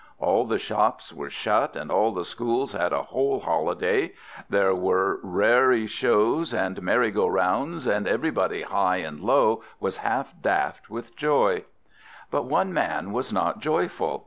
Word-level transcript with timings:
All 0.17 0.45
the 0.45 0.57
shops 0.57 1.13
were 1.13 1.29
shut, 1.29 1.75
and 1.75 1.91
all 1.91 2.11
the 2.11 2.25
schools 2.25 2.73
had 2.73 2.91
a 2.91 3.03
whole 3.03 3.41
holiday; 3.41 4.13
there 4.49 4.73
were 4.73 5.19
raree 5.21 5.85
shows 5.85 6.55
and 6.55 6.81
merry 6.81 7.11
go 7.11 7.27
rounds, 7.27 7.85
and 7.85 8.07
everybody 8.07 8.63
high 8.63 8.97
and 8.97 9.19
low 9.19 9.61
was 9.79 9.97
half 9.97 10.33
daft 10.41 10.89
with 10.89 11.15
joy. 11.15 11.65
But 12.31 12.45
one 12.45 12.73
man 12.73 13.11
was 13.11 13.31
not 13.31 13.59
joyful. 13.59 14.19